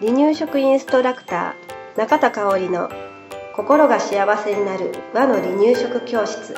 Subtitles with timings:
[0.00, 2.90] 離乳食インストラクター中田香織の
[3.54, 6.54] 心が幸せになる和の離乳食教室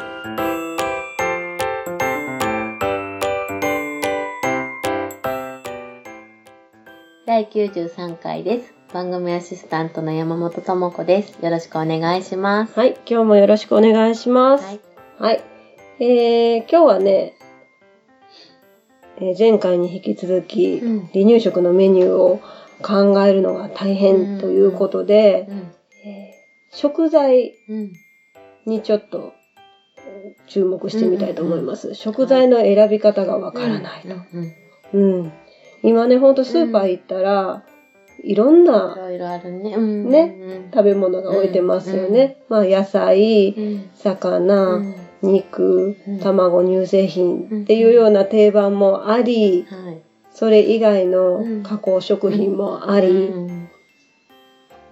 [7.27, 8.75] 第93回です。
[8.93, 11.43] 番組アシスタントの山本智子です。
[11.43, 12.79] よろしくお願いします。
[12.79, 14.80] はい今日もよろしくお願いしますはい。
[15.18, 15.43] はい、
[15.98, 17.34] えー、今日はね、
[19.18, 22.40] えー前回に引き続き、うん離乳食のメニューを
[22.82, 25.48] 考えるのが大変ということで、
[26.70, 27.93] 食材うん。
[28.64, 29.32] にちょっと
[29.98, 31.94] えー注目してみたいと思います。
[31.94, 34.14] 食材の選び方がわからないと。
[35.83, 37.64] 今ね、ほんとスーパー行ったら、
[38.22, 40.70] いろんいなろいろあるね。
[40.72, 42.36] 食べ物が置いてますよね。
[42.48, 43.91] まあ野菜、うん。
[43.94, 44.94] 魚、うん。
[45.22, 50.03] 肉うん、卵、乳製品っていうような定番もあり、はい。
[50.31, 51.62] それ以外うのん。
[51.62, 53.31] 加工食品もあり、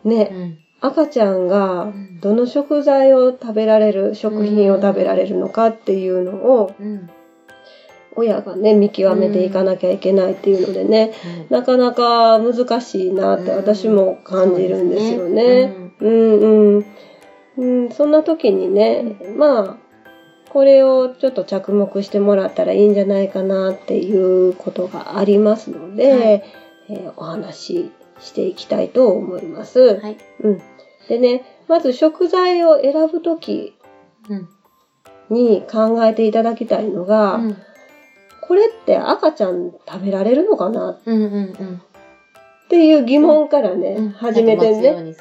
[0.04, 0.58] ね、ん。
[0.80, 2.20] 赤ちゃんがん。
[2.20, 7.10] どの食材を食べられる、食品を食べられるのかっていうのを、うん。
[8.16, 11.12] 親がね、見極めていかなきゃいけないっていうのでね、
[11.48, 15.72] なかなか難しいなって私も感じるんですよね。
[16.00, 16.76] うん。
[16.76, 16.84] うん。
[17.56, 19.89] うん、そんな時にね、まあ、
[20.52, 30.00] これをちょっと着目してもらったらいいんじゃないかなっていうことがありますので、はいえーお話ししていきたいと思います。
[30.00, 30.18] はい。
[30.42, 30.62] うん。
[31.08, 33.74] でね、まず食材を選ぶ時
[34.28, 34.48] うん。
[35.30, 37.56] に考えていただきたいのが、うん。
[38.42, 41.00] これって赤ちゃん食べられるのかな？
[41.06, 41.22] うん。
[41.22, 41.82] うん。
[41.84, 44.10] っていう疑問からね、うん。
[44.10, 45.14] 始めてね。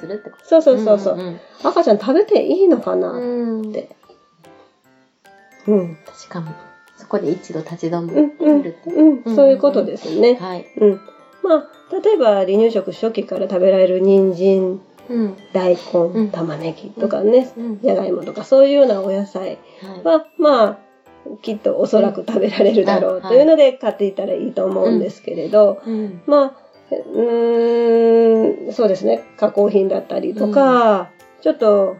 [0.43, 3.61] そうそうそうそう、ん赤ちゃん食べていいのかな、うん。
[3.61, 3.69] うん。
[3.69, 3.95] って
[5.67, 5.97] うん。
[6.05, 6.51] 確かも。
[6.97, 9.23] そこで一度立ち止まうんうん。
[9.25, 10.35] うん、そういうことですね。
[10.35, 10.65] はい。
[10.77, 10.99] うん。
[11.43, 15.37] まあ、例えば離乳食初期から食べられる人参、うん。
[15.53, 17.79] 大うん根、玉ねぎとかね、うん。
[17.81, 20.03] じゃがいもとかそういうようなお野菜はい。
[20.03, 20.77] は、まあ、
[21.41, 26.21] きっとおそらく食べられるだろうというので買っていたらいいと思うんですけれど、うん。
[26.25, 26.53] まあ、
[26.91, 31.09] うーん、そうですね、加工品だったりとか、
[31.41, 31.95] ちょっと、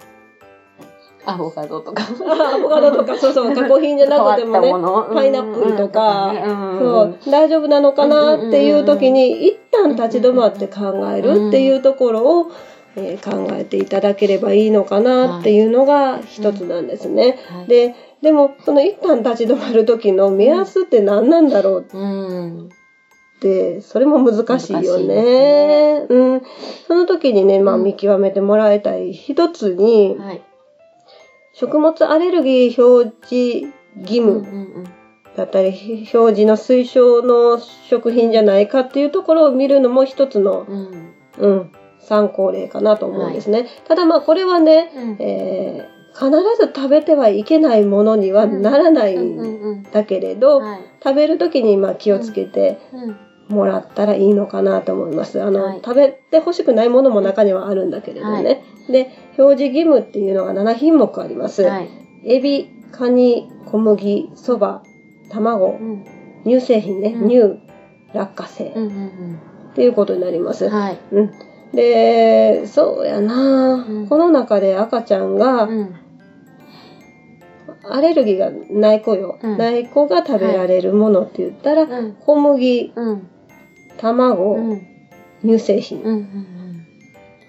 [1.34, 2.04] アボカドとか。
[2.04, 4.74] あアボカドとか、そうそう、加工品じゃなくてもね、ね
[5.14, 6.34] パイナップルとか
[6.80, 12.52] そそう、大丈夫なのかなっていう時に、一旦立ち止まって考えるっていうところを、
[12.96, 17.38] えー考えていただければいいのかなっていうのが一つなんですね。
[17.68, 22.70] で、で、でも、その一旦立ち止まる時の目安って何なんだろううん。
[23.40, 26.06] って、それも難しいよ難しいでね。
[26.10, 26.42] うん。
[26.88, 30.42] その時にね、まあうん見極めてもらいたい一つに、はい。
[31.60, 34.90] 食物アレルギー表示義務うんうん
[35.36, 35.70] だったり、
[36.14, 41.14] 表示の推奨の食品じゃないかっていうところを見るのも一つの、うん。
[41.38, 43.68] うん、参考例かなと思うんですね。
[43.88, 45.18] ただまあこれはね、うん。
[45.20, 49.84] えー必ず食べてはいけないものにはならないうんうんんうん。
[49.84, 50.80] だけれど、はい。
[51.02, 53.18] 食べる時にまあ気をつけてうん。
[53.50, 55.42] もらったらいいのかなと思います。
[55.42, 58.62] あの、はい食べて欲しくないものも中にはあるんだけれどね。
[58.88, 61.64] はで、表示義務っていうのが7品目あります。
[61.64, 61.90] はい。
[62.26, 64.84] エビ、カニ、小麦、そば、
[65.30, 66.06] 卵う、ん。
[66.46, 67.60] 乳製品ね、うん乳、
[68.14, 69.40] 落花生うんうん
[69.72, 70.66] っていうことになります。
[70.66, 70.72] うん。
[70.72, 70.98] はい。
[71.12, 71.32] うん。
[71.74, 75.96] で、そうやな、うんこの中で赤ちゃんがうん。
[77.92, 79.40] アレルギーがない子よ。
[79.42, 82.14] うんない子が食べられるものって言ったら、うん。
[82.14, 83.28] 小麦、うん。
[84.00, 84.82] 卵、うん。
[85.44, 86.14] 乳製品うん。
[86.14, 86.86] うん。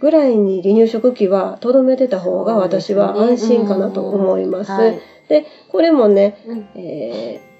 [0.00, 4.72] ぐらいに離乳食期はとどめてた方が私は安心かなと思います。
[4.72, 4.98] はい。
[5.28, 6.68] で、これもね、うん。
[6.74, 7.50] えー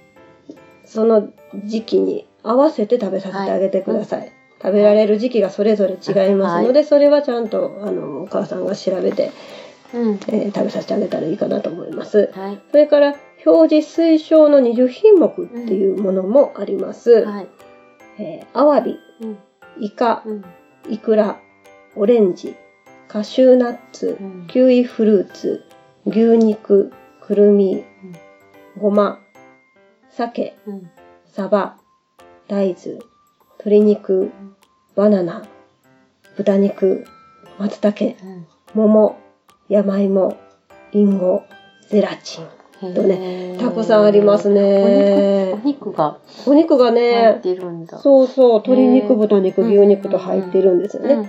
[0.85, 1.29] その
[1.67, 4.33] 時期に合わせて食べさせてあげてください。
[4.61, 9.31] 食べられる時期がそれぞれ違いますので、それはちゃんとあのお母さんが調べて、
[9.95, 10.15] うん。
[10.27, 12.31] えー食べさせてあげたらいいかなと思います。
[12.33, 12.61] はい。
[12.73, 13.15] それから
[13.47, 17.25] 表示推奨の20品目っていうものもあります。
[17.25, 17.47] はい。
[18.21, 19.39] えーアワビ、うん。
[19.81, 20.45] イカ、うん。
[20.89, 21.41] イクラ、
[21.97, 22.55] オレンジ、
[23.09, 24.47] カシューナッツ、うん。
[24.47, 25.65] キウイフルーツ、
[26.07, 27.83] 牛肉、くるみ、
[28.79, 29.21] ごま、
[30.11, 30.91] 鮭、うん。
[31.25, 31.79] サバ、
[32.47, 32.99] 大豆、
[33.59, 34.31] 鶏肉、
[34.95, 35.43] バナナ、
[36.37, 37.07] 豚肉、
[37.59, 38.47] 松茸、うん。
[38.75, 39.19] 桃、
[39.69, 40.37] 山芋、
[40.93, 41.43] リンゴ、
[41.89, 42.60] ゼラチン。
[42.81, 47.99] とねたくさんありますねお肉、お肉がお肉が入っね、てるんだ。
[47.99, 51.15] そうそう、鶏肉、豚肉、牛肉と入ってるんですよね。
[51.15, 51.29] うん。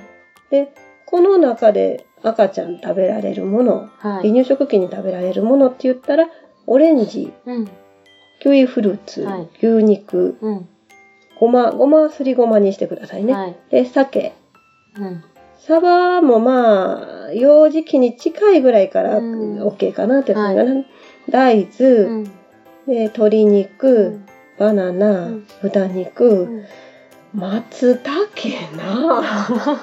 [0.50, 0.74] で、
[1.06, 4.32] この中で赤ちゃん食べられるもの、離はい。
[4.32, 6.30] 乳食期に食べられるものって言ったら、
[6.68, 7.66] オレンジ、うん。
[8.40, 10.68] キウイフルーツ、はい牛肉、うん。
[11.40, 13.34] ごま、ごまはすりごまにしてくださいね。
[13.34, 13.56] はい。
[13.70, 14.34] で、鮭。
[14.98, 15.24] うん。
[15.58, 20.84] サバもまあ、幼児期に近いぐらいからうん OK かなって感じかな。
[21.32, 22.24] 大豆、うん。
[22.24, 22.32] で
[23.06, 24.20] 鶏肉、
[24.60, 25.48] バナナ、うん。
[25.62, 26.66] 豚肉、うん。
[27.34, 29.24] 松茸な。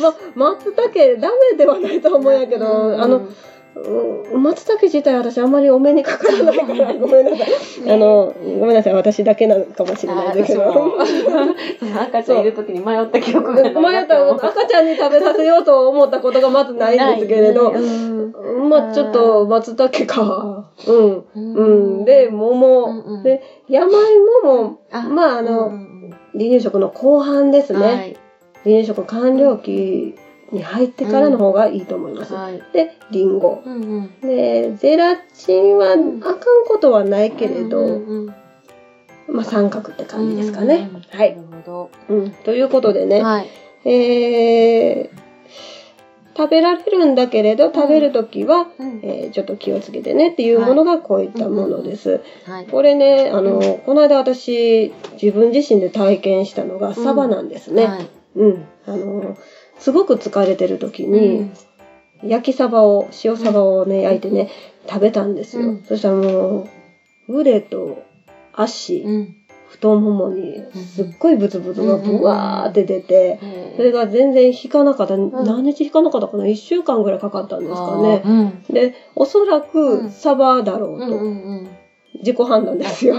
[0.00, 3.00] ま、松茸ダメではないと思うんやけど、うん。
[3.00, 3.28] あの、
[3.76, 7.92] うん松茸自体私あんまりお目にかからないから、ごめんなさい。
[7.92, 10.96] あの、ごめんなさい、私だけなのかもしれないですけど。
[12.02, 20.70] 赤ちゃんいる時に迷った記憶が迷ったら赤ちゃんに食べさせようと思ったことがまずないんですけれど、ねうんまあちょっと松茸か。
[20.86, 21.24] うん。
[21.34, 22.04] うんうん。
[22.04, 22.84] で、桃。
[22.84, 23.90] うんうんで、山
[24.42, 25.70] 芋も、あまああの、
[26.32, 27.78] 離乳食の後半ですね。
[27.78, 28.16] うんはい
[28.64, 30.14] 離乳食完了期
[30.54, 32.34] に入ってからの方がいいと思います。
[32.34, 32.62] はい。
[32.72, 33.62] で、リンゴ。
[33.64, 38.34] うんうんで、ゼラチンはあかんことはないけれど、うんうんうん
[39.26, 40.88] まあ三角って感じですかね。
[40.90, 41.42] うんうんはいな。
[41.56, 42.30] るほうん。
[42.30, 43.06] ということでど。
[43.06, 43.48] ね、はい。
[43.84, 45.24] えー
[46.36, 52.20] 食べられるんだけれど、食べるときは、うんえーちょっと気をつけてねっていうものがこういったものです。
[52.44, 52.66] はい。
[52.66, 57.86] これね、あの、この間私、自分自身で体験したのがサバなんですね。
[57.86, 58.08] はい。
[58.36, 58.64] うん。
[58.86, 59.36] あの、
[59.78, 61.52] すごく疲れてる時うにん、
[62.22, 64.48] 焼きサバを、塩サバをね、焼いてね、
[64.88, 65.68] 食べたんですよ。
[65.68, 66.66] うんそしたらも
[67.28, 68.02] う、腕と
[68.52, 69.34] 足、うん。
[69.68, 73.40] 太ももに、すっごいブツブツがブワーって出て、
[73.76, 75.16] それが全然引かなかった。
[75.16, 78.22] 何日引かなかったかな ?1 週間ぐらいかかったんですかね。
[78.24, 78.62] うん。
[78.72, 81.18] で、おそらうくんサバだろうと。
[82.20, 83.16] 自己判断ですよ。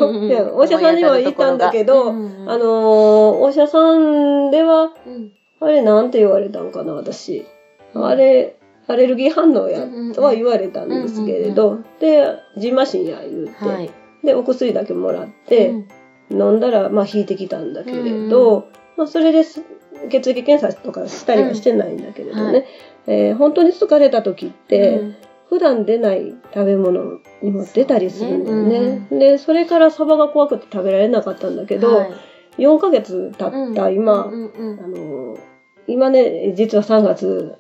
[0.56, 7.46] お医者さんには言ったんだけど、あのーお医者さんでは、うんあれなんて言われたんかな、私。
[7.94, 8.56] あれ、
[8.88, 13.90] アレルギー反応やとは言われたんですけれど、で、ジンマシンや言うて、はい。
[14.24, 15.88] で、お薬だけもらって、うん。
[16.32, 18.64] 飲んだら、まあ、引いてきたんだけれど、うん
[18.98, 19.62] まあ、それです、
[20.10, 22.66] 血液検査とかしたりはしてないんだけれどね、うんはい。
[23.08, 25.16] えー本当に疲れた時って、うん。
[25.50, 29.08] 普段出ない食べ物にも出たりするんだよね。
[29.12, 32.12] うで、それからサバが怖くて食べられなかったんだけど、はい
[32.58, 34.80] 4ヶ月経った今、うんうんうん。
[34.80, 35.40] あのー
[35.88, 37.56] 今ね、実は3月、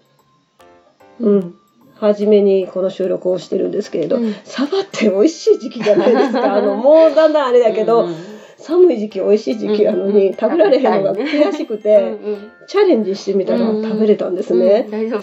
[1.20, 1.56] うん、
[1.94, 4.34] 初めにこの収録をしてるんですけれど、うん。
[4.44, 6.56] サバって美味しい時期じゃないですか。
[6.56, 12.18] あの、もうだんだんあれだけど、うんうん寒い時期美味しい時期なのに、うん食べられへんのが悔しくて、
[12.68, 14.88] チャレンジしてみたらうん食べれたんですうんね。
[14.90, 15.22] 大丈夫。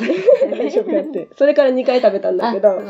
[0.51, 1.29] 大丈夫やって。
[1.37, 2.81] それから2回食べたんだけど、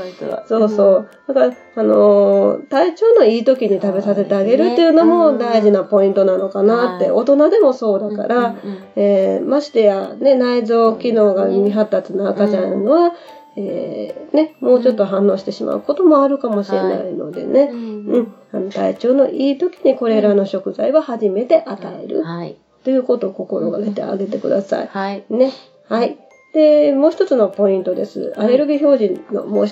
[0.47, 1.09] そうそう。
[1.29, 7.13] だから、あのー体調のいい時に食べさせてあげるっていうのも大事なポイントなのかなって、はい。
[7.13, 8.57] 大人でもそうだから、
[8.97, 13.13] えーましてや、ね、内臓機能が未発達の赤ちゃんは、
[13.57, 22.57] えーね、もうちょっと反応してしまうこともあるかもしれないのでね、ううんん、あの体調のいい時にこれらの食材は初めて与えるはい。
[22.85, 24.87] ということを心がけてあげてください。
[24.89, 25.25] はい。
[25.31, 25.53] ね。
[25.89, 26.17] はい。
[26.53, 28.33] で、もう一つのポイントです。
[28.37, 29.67] アレルギー表示のもう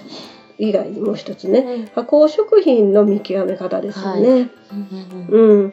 [0.59, 1.91] 以外にもう一つね。
[1.95, 4.49] 加工食品の見極め方ですよね。
[5.31, 5.73] うんうん。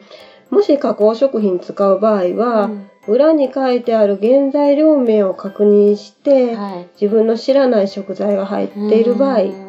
[0.50, 2.70] もし加工食品使う場合は、
[3.08, 6.88] 裏に書いてある原材料名を確認して、はい。
[7.00, 9.68] 自分の知らない食材が入っている場合、うん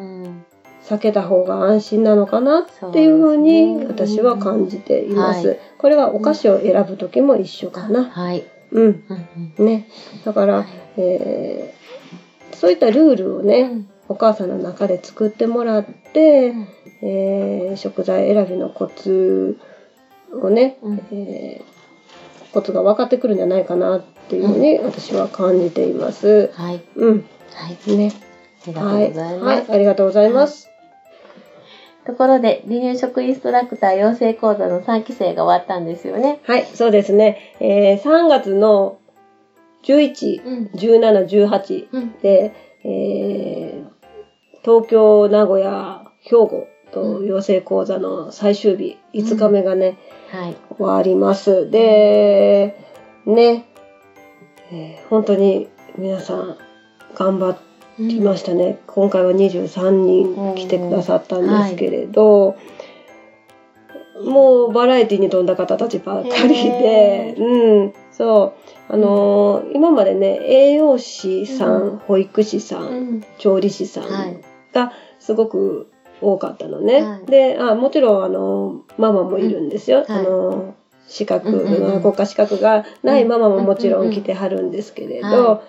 [0.82, 5.48] 避けた方が安心なのかなっていうふうに私は感じています。
[5.48, 8.04] はいこれはお菓子を選ぶ時も一緒かな。
[8.04, 8.44] はい。
[8.72, 9.04] うん。
[9.58, 9.88] ね。
[10.24, 16.68] だから、えーそういったルールをね、うんお母さんの中で作ってもらって、うん
[17.02, 19.56] えー食材選びのコツ
[20.42, 21.79] をね、うんえー
[22.52, 26.50] コツが分かってくるんじゃないかなっていうふうに私は感じています。
[26.54, 26.82] はい。
[26.96, 27.24] うん。
[27.52, 27.96] はい。
[27.96, 28.12] ね。
[28.64, 29.08] ありがとうはい。
[29.08, 29.70] ございます。
[29.70, 29.76] はい。
[29.76, 30.70] ありがとうございます。
[32.06, 36.40] ところで、離乳食インストラクター養成講座の3期生が終わったんですよね。
[36.44, 37.54] はい、そうですね。
[37.60, 38.98] えー3月の
[39.84, 40.70] 11、うん。
[40.74, 42.12] 17、18うん。
[42.20, 42.52] で、
[42.84, 43.90] えー
[44.62, 49.96] 東京、名古屋、兵庫と養成講座の最終日、5日目がね、はい。
[50.30, 51.70] 終わります。
[51.70, 52.76] で、
[53.26, 53.66] ね、
[54.72, 55.68] えー本当に
[55.98, 56.56] 皆さん
[57.14, 57.58] 頑張
[57.98, 58.78] りましたね。
[58.86, 62.56] 今回は23人来てくださったんですけれど、
[64.24, 68.54] もうバラエティに富んだ方たちばっかりでへ、うん、そ
[68.88, 73.24] う、あのー今までね、栄養士さん、う保育士さん、うん。
[73.38, 74.40] 調理師さんはい。
[74.72, 77.02] がすごく多かったのね。
[77.02, 77.26] はい。
[77.26, 80.04] であ、もちろんあのママもいるんですよ。
[80.08, 80.14] うん。
[80.14, 80.26] はい。
[80.26, 80.74] あの
[81.08, 82.02] 資格、うんうんうん。
[82.02, 85.62] 国家資格がないママももちろん来てはるんですけれど、は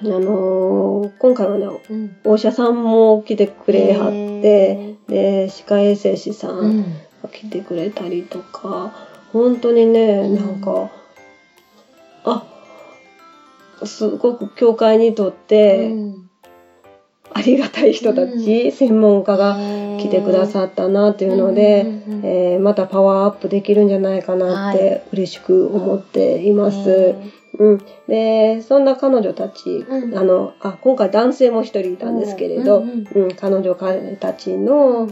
[0.00, 2.16] あのー今回はね、うん。
[2.24, 6.80] お医者さんも来てくれはって、で、歯科衛生士さうん。
[6.80, 6.82] ん。
[7.22, 8.92] が来てくれたりとか、
[9.32, 10.90] 本当にね、なんか、
[12.24, 12.44] あ、
[13.84, 15.94] すごく教会にとって、
[17.34, 19.56] ありがたい人たち、専門家が
[19.98, 21.86] 来てくださったなっていうので、
[22.24, 27.14] えーまたパワーアップできるんじゃないかなっはて嬉しく思っています。
[27.58, 30.18] うん、でそんな彼女たち、うん。
[30.18, 35.10] あのあ今回男性も一人いたんですけれど、ううんん彼女彼たちの、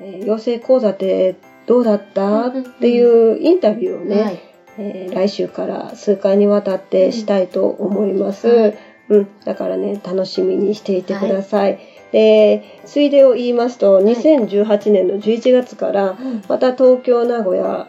[0.00, 2.62] えー養成講座ってどうだった、うん。
[2.62, 4.38] っていうインタビューをね、はい。
[4.78, 8.48] えー来週から数回にわたってしたいと思います。
[8.48, 11.78] はいうん、だからね楽しみにしていてください。
[12.12, 16.16] でついでを言いますと2018年の11月から
[16.48, 17.88] また東京名古屋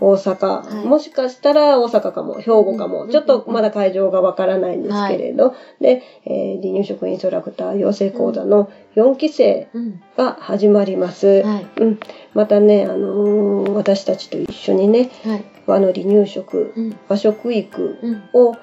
[0.00, 0.46] 大阪、
[0.76, 0.86] はい。
[0.86, 10.02] もしかしたら大阪かも兵庫かも、うんちょっとまだ会場がわからないんですけれど、で、えー離乳食インストラクター養成講座の4期生うん。
[10.16, 11.42] が始まります。
[11.42, 11.66] はい。
[11.76, 12.00] うん、
[12.34, 15.44] またね、あのー私たちと一緒にねはい。
[15.66, 16.96] 和の離乳食うん。
[17.08, 18.22] 和食育うん。
[18.32, 18.56] を、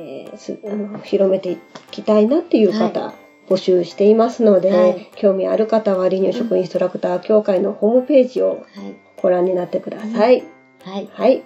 [0.00, 1.58] えーすあの広めてい
[1.90, 3.12] きたいなっていう方、
[3.48, 5.10] 募集していますので、はい。
[5.16, 8.96] 興味ある方は離乳食インストラクター協会のホームページをはい。
[9.20, 10.42] ご覧になってください。
[10.82, 11.10] はい。
[11.12, 11.42] はい、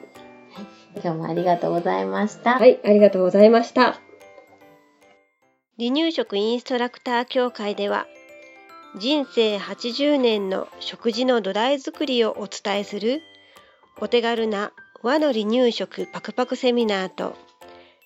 [1.03, 2.59] 今日もありがとうございました。
[2.59, 4.01] はい、ありがとうございました。
[5.77, 8.07] 離乳食インストラクター協会では
[8.97, 13.23] 人生80年の食事の土台作りをお伝えする
[14.01, 17.37] お手軽な和の離乳食パクパクセミナーと